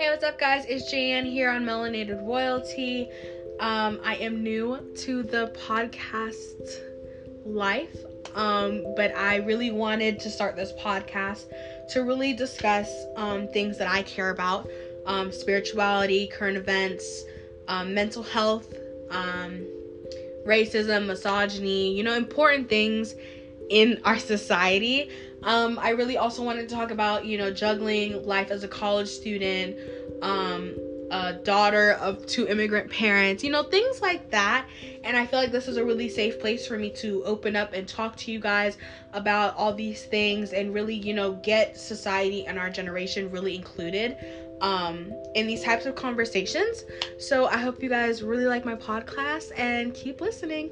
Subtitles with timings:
[0.00, 0.64] Hey, what's up, guys?
[0.66, 3.06] It's Jan here on Melanated Royalty.
[3.60, 6.80] Um, I am new to the podcast
[7.44, 7.94] life,
[8.34, 11.52] um, but I really wanted to start this podcast
[11.90, 14.70] to really discuss um, things that I care about
[15.04, 17.24] um, spirituality, current events,
[17.68, 18.72] um, mental health,
[19.10, 19.66] um,
[20.46, 23.14] racism, misogyny, you know, important things
[23.70, 25.08] in our society.
[25.42, 29.08] Um, I really also wanted to talk about, you know, juggling life as a college
[29.08, 29.76] student,
[30.20, 30.74] um,
[31.10, 34.66] a daughter of two immigrant parents, you know, things like that.
[35.02, 37.72] And I feel like this is a really safe place for me to open up
[37.72, 38.76] and talk to you guys
[39.12, 44.16] about all these things and really, you know, get society and our generation really included
[44.60, 46.84] um, in these types of conversations.
[47.18, 50.70] So I hope you guys really like my podcast and keep listening.